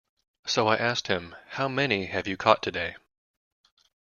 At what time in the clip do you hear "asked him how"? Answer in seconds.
0.77-1.67